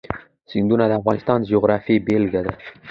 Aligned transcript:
سیندونه 0.51 0.85
د 0.87 0.91
افغانستان 1.01 1.37
د 1.41 1.45
جغرافیې 1.51 2.03
بېلګه 2.05 2.41
ده. 2.45 2.53